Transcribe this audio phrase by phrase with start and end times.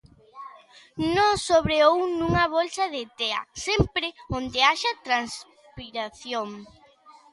[1.15, 6.49] No sobre ou nunha bolsa de tea, sempre onde haxa transpiración.